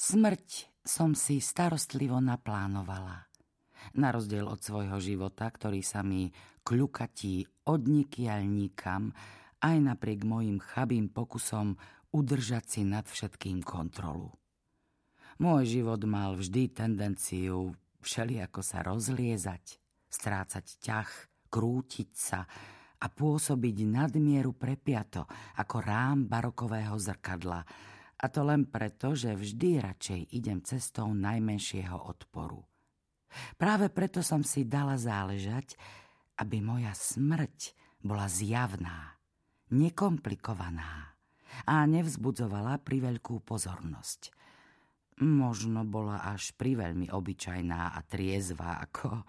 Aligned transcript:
Smrť 0.00 0.80
som 0.80 1.12
si 1.12 1.44
starostlivo 1.44 2.24
naplánovala. 2.24 3.28
Na 4.00 4.08
rozdiel 4.08 4.48
od 4.48 4.56
svojho 4.56 4.96
života, 4.96 5.44
ktorý 5.44 5.84
sa 5.84 6.00
mi 6.00 6.32
kľukatí 6.64 7.68
odnikiaľ 7.68 8.40
nikam, 8.48 9.12
aj 9.60 9.76
napriek 9.76 10.24
mojim 10.24 10.56
chabým 10.56 11.12
pokusom 11.12 11.76
udržať 12.16 12.64
si 12.64 12.80
nad 12.88 13.04
všetkým 13.04 13.60
kontrolu. 13.60 14.32
Môj 15.36 15.68
život 15.68 16.00
mal 16.08 16.32
vždy 16.32 16.72
tendenciu 16.72 17.76
všelijako 18.00 18.64
sa 18.64 18.80
rozliezať, 18.80 19.76
strácať 20.08 20.80
ťah, 20.80 21.10
krútiť 21.52 22.10
sa 22.16 22.48
a 23.04 23.06
pôsobiť 23.12 23.76
nadmieru 23.84 24.56
prepiato 24.56 25.28
ako 25.60 25.76
rám 25.84 26.24
barokového 26.24 26.96
zrkadla, 26.96 27.60
a 28.20 28.26
to 28.28 28.44
len 28.44 28.68
preto, 28.68 29.16
že 29.16 29.32
vždy 29.32 29.80
radšej 29.80 30.20
idem 30.36 30.60
cestou 30.60 31.08
najmenšieho 31.08 31.96
odporu. 31.96 32.60
Práve 33.56 33.88
preto 33.88 34.20
som 34.20 34.44
si 34.44 34.68
dala 34.68 35.00
záležať, 35.00 35.78
aby 36.36 36.60
moja 36.60 36.92
smrť 36.92 37.72
bola 38.04 38.28
zjavná, 38.28 39.16
nekomplikovaná 39.72 41.16
a 41.64 41.74
nevzbudzovala 41.88 42.82
priveľkú 42.84 43.40
pozornosť. 43.40 44.36
Možno 45.20 45.84
bola 45.84 46.24
až 46.24 46.56
priveľmi 46.56 47.12
obyčajná 47.12 47.92
a 47.92 48.00
triezva 48.04 48.80
ako 48.80 49.24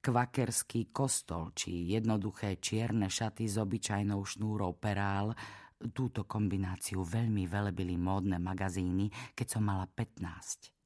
kvakerský 0.00 0.90
kostol 0.90 1.54
či 1.54 1.92
jednoduché 1.92 2.58
čierne 2.58 3.06
šaty 3.06 3.46
s 3.46 3.60
obyčajnou 3.60 4.20
šnúrou 4.26 4.74
perál 4.74 5.36
Túto 5.80 6.28
kombináciu 6.28 7.00
veľmi 7.00 7.48
velebili 7.48 7.96
módne 7.96 8.36
magazíny, 8.36 9.08
keď 9.32 9.46
som 9.48 9.64
mala 9.64 9.88
15. 9.88 10.76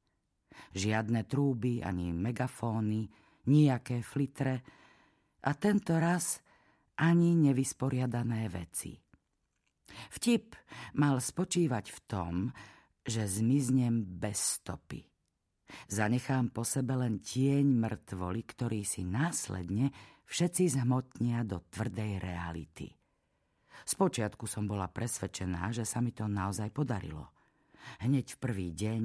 Žiadne 0.70 1.26
trúby 1.26 1.82
ani 1.82 2.14
megafóny, 2.14 3.10
nijaké 3.50 4.06
flitre 4.06 4.62
a 5.42 5.50
tento 5.58 5.98
raz 5.98 6.38
ani 7.02 7.34
nevysporiadané 7.34 8.46
veci. 8.46 8.94
Vtip 10.14 10.54
mal 10.94 11.18
spočívať 11.18 11.86
v 11.90 11.98
tom, 12.06 12.34
že 13.02 13.26
zmiznem 13.26 13.98
bez 13.98 14.62
stopy. 14.62 15.02
Zanechám 15.90 16.54
po 16.54 16.62
sebe 16.62 16.94
len 16.94 17.18
tieň 17.18 17.66
mŕtvoli, 17.66 18.46
ktorý 18.46 18.86
si 18.86 19.02
následne 19.02 19.90
všetci 20.30 20.78
zhmotnia 20.78 21.42
do 21.42 21.66
tvrdej 21.66 22.22
reality– 22.22 22.94
Spočiatku 23.82 24.46
som 24.46 24.70
bola 24.70 24.86
presvedčená, 24.86 25.74
že 25.74 25.82
sa 25.82 25.98
mi 25.98 26.14
to 26.14 26.30
naozaj 26.30 26.70
podarilo. 26.70 27.34
Hneď 28.00 28.38
v 28.38 28.40
prvý 28.40 28.68
deň, 28.70 29.02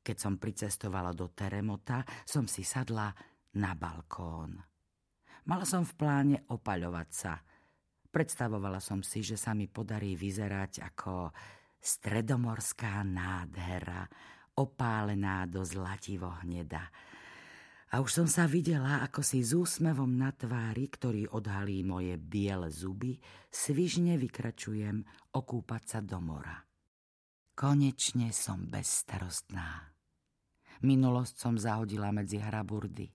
keď 0.00 0.16
som 0.16 0.38
pricestovala 0.38 1.10
do 1.10 1.28
Teremota, 1.34 2.06
som 2.22 2.46
si 2.46 2.62
sadla 2.62 3.10
na 3.58 3.74
balkón. 3.74 4.62
Mala 5.44 5.66
som 5.68 5.84
v 5.84 5.92
pláne 5.98 6.36
opaľovať 6.48 7.08
sa. 7.12 7.36
Predstavovala 8.08 8.80
som 8.80 9.04
si, 9.04 9.20
že 9.20 9.36
sa 9.36 9.52
mi 9.52 9.68
podarí 9.68 10.16
vyzerať 10.16 10.86
ako 10.94 11.34
stredomorská 11.82 13.04
nádhera, 13.04 14.08
opálená 14.56 15.44
do 15.44 15.66
zlativo 15.66 16.30
hneda 16.40 16.88
a 17.94 18.02
už 18.02 18.10
som 18.10 18.26
sa 18.26 18.50
videla, 18.50 19.06
ako 19.06 19.22
si 19.22 19.38
s 19.38 19.54
úsmevom 19.54 20.18
na 20.18 20.34
tvári, 20.34 20.90
ktorý 20.90 21.30
odhalí 21.30 21.86
moje 21.86 22.18
biele 22.18 22.66
zuby, 22.66 23.14
svižne 23.46 24.18
vykračujem 24.18 24.98
okúpať 25.30 25.82
sa 25.86 25.98
do 26.02 26.18
mora. 26.18 26.58
Konečne 27.54 28.34
som 28.34 28.66
bezstarostná. 28.66 29.94
Minulosť 30.82 31.34
som 31.38 31.54
zahodila 31.54 32.10
medzi 32.10 32.42
hraburdy. 32.42 33.06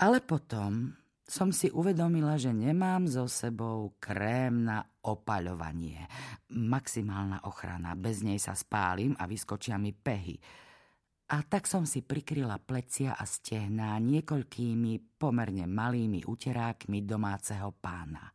Ale 0.00 0.24
potom 0.24 0.96
som 1.20 1.52
si 1.52 1.68
uvedomila, 1.68 2.40
že 2.40 2.56
nemám 2.56 3.12
so 3.12 3.28
sebou 3.28 3.92
krém 4.00 4.64
na 4.64 4.80
opaľovanie. 5.04 6.08
Maximálna 6.56 7.44
ochrana, 7.44 7.92
bez 7.92 8.24
nej 8.24 8.40
sa 8.40 8.56
spálim 8.56 9.12
a 9.20 9.28
vyskočia 9.28 9.76
mi 9.76 9.92
pehy– 9.92 10.40
a 11.32 11.40
tak 11.48 11.64
som 11.64 11.88
si 11.88 12.04
prikryla 12.04 12.60
plecia 12.60 13.16
a 13.16 13.24
stehná 13.24 13.96
niekoľkými 13.96 15.16
pomerne 15.16 15.64
malými 15.64 16.28
uterákmi 16.28 17.08
domáceho 17.08 17.72
pána. 17.72 18.28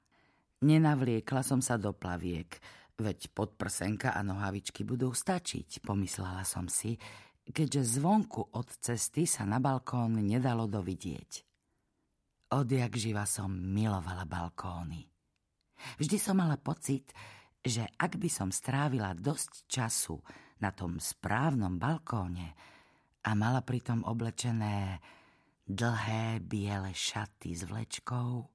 Nenavliekla 0.65 1.45
som 1.45 1.61
sa 1.61 1.77
do 1.77 1.93
plaviek, 1.93 2.57
veď 2.97 3.29
podprsenka 3.37 4.17
a 4.17 4.25
nohavičky 4.25 4.81
budú 4.81 5.13
stačiť, 5.13 5.85
pomyslela 5.85 6.41
som 6.41 6.65
si, 6.65 6.97
keďže 7.45 8.01
zvonku 8.01 8.57
od 8.57 8.65
cesty 8.81 9.29
sa 9.29 9.45
na 9.45 9.61
balkón 9.61 10.17
nedalo 10.17 10.65
dovidieť. 10.65 11.45
Odjak 12.57 12.97
živa 12.97 13.29
som 13.29 13.53
milovala 13.53 14.25
balkóny. 14.25 15.05
Vždy 16.01 16.17
som 16.17 16.41
mala 16.41 16.57
pocit, 16.57 17.13
že 17.61 17.85
ak 17.93 18.17
by 18.17 18.29
som 18.31 18.49
strávila 18.49 19.13
dosť 19.13 19.69
času 19.69 20.17
na 20.65 20.73
tom 20.73 20.97
správnom 20.97 21.77
balkóne, 21.77 22.57
a 23.27 23.35
mala 23.35 23.59
pritom 23.59 24.07
oblečené 24.07 25.03
dlhé 25.67 26.39
biele 26.39 26.95
šaty 26.95 27.51
s 27.51 27.67
vlečkou, 27.67 28.47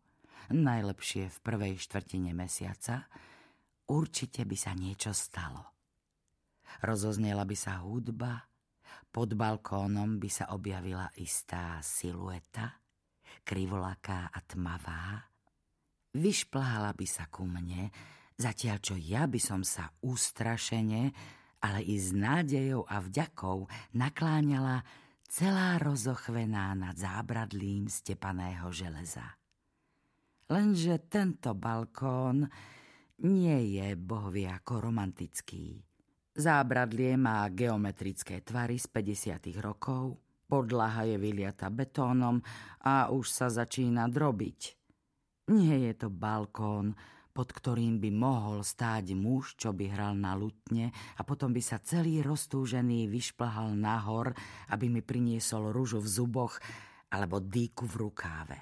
najlepšie 0.48 1.28
v 1.28 1.38
prvej 1.44 1.76
štvrtine 1.76 2.32
mesiaca, 2.32 3.04
určite 3.92 4.48
by 4.48 4.56
sa 4.56 4.72
niečo 4.72 5.12
stalo. 5.12 5.76
Rozoznela 6.80 7.44
by 7.44 7.52
sa 7.52 7.84
hudba, 7.84 8.48
pod 9.12 9.36
balkónom 9.36 10.16
by 10.16 10.30
sa 10.32 10.48
objavila 10.56 11.12
istá 11.20 11.76
silueta, 11.84 12.80
krivolaká 13.44 14.32
a 14.32 14.40
tmavá, 14.40 15.20
vyšpláhala 16.16 16.96
by 16.96 17.04
sa 17.04 17.28
ku 17.28 17.44
mne, 17.44 17.92
zatiaľ 18.40 18.80
čo 18.80 18.96
ja 18.96 19.28
by 19.28 19.36
som 19.36 19.60
sa 19.68 19.92
ustrašene 20.00 21.12
ale 21.62 21.86
i 21.86 21.94
s 21.94 22.10
nádejou 22.10 22.82
a 22.90 22.98
vďakou 22.98 23.70
nakláňala 23.94 24.82
celá 25.30 25.78
rozochvená 25.78 26.74
nad 26.74 26.98
zábradlím 26.98 27.86
stepaného 27.86 28.68
železa. 28.74 29.24
Lenže 30.50 31.08
tento 31.08 31.54
balkón 31.56 32.50
nie 33.22 33.78
je 33.78 33.94
bohvie 33.96 34.50
ako 34.50 34.90
romantický. 34.90 35.80
Zábradlie 36.34 37.14
má 37.14 37.46
geometrické 37.48 38.42
tvary 38.42 38.76
z 38.76 38.88
50. 38.90 39.62
rokov, 39.62 40.18
podlaha 40.50 41.08
je 41.08 41.16
vyliata 41.16 41.72
betónom 41.72 42.42
a 42.84 43.08
už 43.08 43.24
sa 43.30 43.48
začína 43.48 44.08
drobiť. 44.10 44.60
Nie 45.52 45.88
je 45.88 45.92
to 45.96 46.08
balkón, 46.12 46.96
pod 47.32 47.48
ktorým 47.50 47.96
by 47.96 48.10
mohol 48.12 48.60
stáť 48.60 49.16
muž, 49.16 49.56
čo 49.56 49.72
by 49.72 49.88
hral 49.88 50.14
na 50.14 50.36
lutne 50.36 50.92
a 51.16 51.24
potom 51.24 51.50
by 51.50 51.64
sa 51.64 51.80
celý 51.80 52.20
roztúžený 52.20 53.08
vyšplhal 53.08 53.72
nahor, 53.72 54.36
aby 54.68 54.92
mi 54.92 55.00
priniesol 55.00 55.72
rúžu 55.72 55.98
v 56.04 56.08
zuboch 56.12 56.60
alebo 57.08 57.40
dýku 57.40 57.88
v 57.88 57.94
rukáve. 57.96 58.58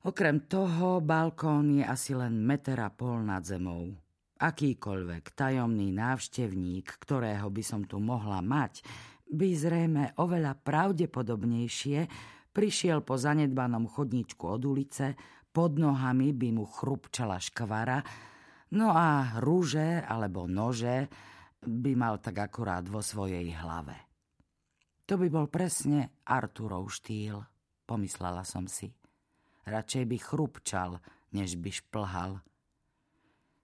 Okrem 0.00 0.48
toho, 0.48 1.04
balkón 1.04 1.80
je 1.80 1.84
asi 1.84 2.16
len 2.16 2.40
meter 2.40 2.80
a 2.80 2.88
pol 2.88 3.20
nad 3.20 3.44
zemou. 3.44 3.92
Akýkoľvek 4.40 5.36
tajomný 5.36 5.92
návštevník, 5.92 6.88
ktorého 6.96 7.52
by 7.52 7.60
som 7.60 7.84
tu 7.84 8.00
mohla 8.00 8.40
mať, 8.40 8.80
by 9.28 9.48
zrejme 9.52 10.16
oveľa 10.16 10.56
pravdepodobnejšie 10.56 12.08
prišiel 12.50 13.04
po 13.04 13.14
zanedbanom 13.20 13.86
chodníčku 13.86 14.42
od 14.48 14.62
ulice, 14.64 15.14
pod 15.50 15.78
nohami 15.78 16.30
by 16.30 16.48
mu 16.54 16.64
chrupčala 16.66 17.42
škvara, 17.42 18.02
no 18.78 18.94
a 18.94 19.38
rúže 19.42 20.02
alebo 20.02 20.46
nože 20.46 21.10
by 21.60 21.92
mal 21.98 22.22
tak 22.22 22.40
akurát 22.40 22.86
vo 22.86 23.02
svojej 23.02 23.52
hlave. 23.52 23.94
To 25.10 25.18
by 25.18 25.26
bol 25.26 25.50
presne 25.50 26.22
Arturov 26.22 26.86
štýl, 26.94 27.42
pomyslela 27.82 28.46
som 28.46 28.70
si. 28.70 28.94
Radšej 29.66 30.04
by 30.06 30.16
chrupčal, 30.22 31.02
než 31.34 31.58
by 31.58 31.70
šplhal. 31.74 32.38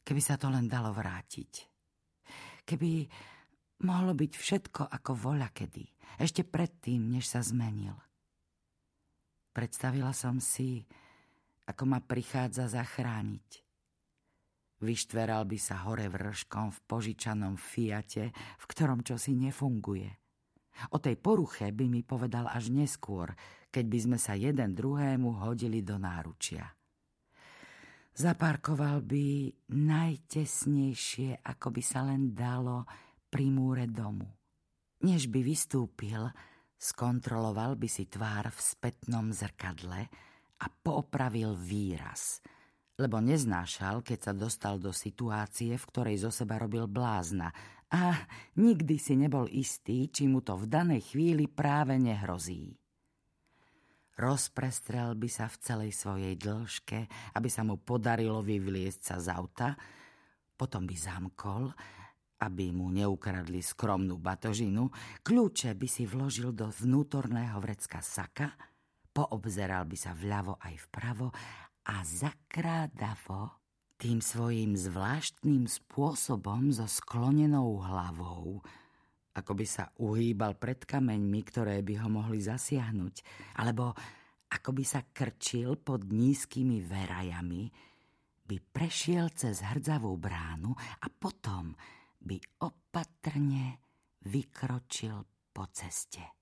Keby 0.02 0.22
sa 0.22 0.34
to 0.34 0.50
len 0.50 0.66
dalo 0.66 0.90
vrátiť. 0.90 1.52
Keby 2.66 2.90
mohlo 3.86 4.10
byť 4.14 4.32
všetko 4.34 4.82
ako 4.90 5.10
voľa 5.14 5.54
kedy, 5.54 5.86
ešte 6.18 6.42
predtým, 6.42 7.14
než 7.14 7.30
sa 7.30 7.42
zmenil. 7.46 7.94
Predstavila 9.54 10.10
som 10.10 10.42
si, 10.42 10.84
ako 11.66 11.82
ma 11.84 11.98
prichádza 11.98 12.70
zachrániť. 12.70 13.66
Vyštveral 14.76 15.48
by 15.48 15.58
sa 15.58 15.88
hore 15.88 16.06
vrškom 16.06 16.68
v 16.68 16.78
požičanom 16.84 17.56
fiate, 17.56 18.30
v 18.34 18.64
ktorom 18.68 19.00
čosi 19.00 19.32
nefunguje. 19.32 20.10
O 20.92 21.00
tej 21.00 21.16
poruche 21.16 21.72
by 21.72 21.88
mi 21.88 22.04
povedal 22.04 22.44
až 22.52 22.68
neskôr, 22.68 23.32
keď 23.72 23.84
by 23.88 23.98
sme 23.98 24.18
sa 24.20 24.36
jeden 24.36 24.76
druhému 24.76 25.40
hodili 25.40 25.80
do 25.80 25.96
náručia. 25.96 26.68
Zaparkoval 28.16 29.04
by 29.04 29.52
najtesnejšie, 29.72 31.44
ako 31.44 31.68
by 31.72 31.82
sa 31.84 32.00
len 32.04 32.32
dalo, 32.32 32.84
pri 33.28 33.52
múre 33.52 33.84
domu. 33.88 34.24
Než 35.04 35.28
by 35.28 35.44
vystúpil, 35.44 36.24
skontroloval 36.80 37.76
by 37.76 37.88
si 37.88 38.08
tvár 38.08 38.48
v 38.48 38.60
spätnom 38.60 39.28
zrkadle 39.32 40.08
a 40.56 40.66
popravil 40.68 41.52
výraz, 41.52 42.40
lebo 42.96 43.20
neznášal, 43.20 44.00
keď 44.00 44.18
sa 44.18 44.32
dostal 44.32 44.80
do 44.80 44.88
situácie, 44.94 45.76
v 45.76 45.88
ktorej 45.92 46.16
zo 46.24 46.30
seba 46.32 46.56
robil 46.56 46.88
blázna 46.88 47.52
a 47.92 48.18
nikdy 48.58 48.96
si 48.98 49.14
nebol 49.14 49.46
istý, 49.46 50.10
či 50.10 50.26
mu 50.26 50.42
to 50.42 50.58
v 50.58 50.66
danej 50.66 51.14
chvíli 51.14 51.46
práve 51.46 51.94
nehrozí. 52.00 52.74
Rozprestrel 54.16 55.12
by 55.12 55.28
sa 55.28 55.44
v 55.44 55.60
celej 55.60 55.92
svojej 55.92 56.34
dĺžke, 56.40 56.98
aby 57.36 57.48
sa 57.52 57.68
mu 57.68 57.76
podarilo 57.76 58.40
vyvliesť 58.40 59.00
sa 59.04 59.16
z 59.20 59.28
auta, 59.28 59.68
potom 60.56 60.88
by 60.88 60.96
zamkol, 60.96 61.68
aby 62.40 62.72
mu 62.72 62.88
neukradli 62.88 63.60
skromnú 63.60 64.16
batožinu, 64.16 64.88
kľúče 65.20 65.76
by 65.76 65.88
si 65.88 66.08
vložil 66.08 66.56
do 66.56 66.72
vnútorného 66.72 67.60
vrecka 67.60 68.00
saka, 68.00 68.56
poobzeral 69.16 69.88
by 69.88 69.96
sa 69.96 70.12
vľavo 70.12 70.60
aj 70.60 70.74
vpravo 70.92 71.32
a 71.88 72.04
zakrádavo 72.04 73.64
tým 73.96 74.20
svojím 74.20 74.76
zvláštnym 74.76 75.64
spôsobom 75.64 76.68
so 76.68 76.84
sklonenou 76.84 77.80
hlavou, 77.80 78.60
ako 79.32 79.52
by 79.56 79.64
sa 79.64 79.88
uhýbal 79.96 80.60
pred 80.60 80.84
kameňmi, 80.84 81.40
ktoré 81.48 81.80
by 81.80 82.04
ho 82.04 82.08
mohli 82.12 82.44
zasiahnuť, 82.44 83.14
alebo 83.56 83.96
ako 84.52 84.70
by 84.76 84.84
sa 84.84 85.00
krčil 85.00 85.80
pod 85.80 86.12
nízkymi 86.12 86.84
verajami, 86.84 87.72
by 88.46 88.56
prešiel 88.60 89.32
cez 89.32 89.64
hrdzavú 89.64 90.12
bránu 90.20 90.76
a 90.76 91.06
potom 91.08 91.72
by 92.20 92.36
opatrne 92.68 93.80
vykročil 94.28 95.24
po 95.56 95.64
ceste. 95.72 96.35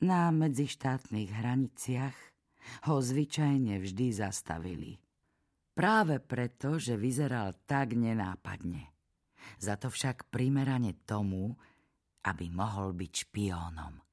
Na 0.00 0.32
medzištátnych 0.32 1.28
hraniciach 1.28 2.16
ho 2.88 2.96
zvyčajne 3.04 3.76
vždy 3.80 4.06
zastavili. 4.16 4.96
Práve 5.76 6.20
preto, 6.20 6.80
že 6.80 6.96
vyzeral 6.96 7.52
tak 7.68 7.92
nenápadne 7.96 8.90
za 9.60 9.76
to 9.76 9.92
však 9.92 10.32
primerane 10.32 10.96
tomu, 11.04 11.52
aby 12.24 12.46
mohol 12.52 12.96
byť 12.96 13.12
špiónom. 13.28 14.09